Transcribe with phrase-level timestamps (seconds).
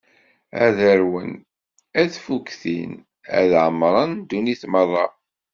[0.65, 1.31] Ad arwen,
[1.99, 2.91] ad ffuktin,
[3.39, 5.05] ad ɛemṛen ddunit meṛṛa.